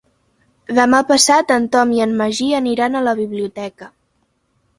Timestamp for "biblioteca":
3.21-3.93